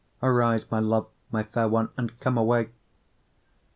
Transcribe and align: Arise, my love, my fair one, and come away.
Arise, 0.23 0.65
my 0.71 0.79
love, 0.79 1.07
my 1.31 1.43
fair 1.43 1.67
one, 1.67 1.89
and 1.95 2.19
come 2.19 2.35
away. 2.35 2.69